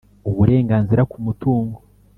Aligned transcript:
uburenganzira 0.29 1.01
ku 1.11 1.17
mutungo 1.25 1.79